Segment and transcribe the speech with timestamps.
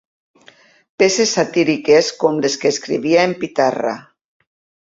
[1.03, 3.97] Peces satíriques com les que escrivia en Pitarra.